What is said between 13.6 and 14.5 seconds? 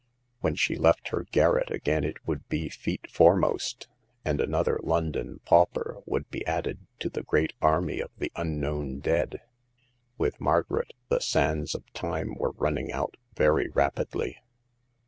rapidly.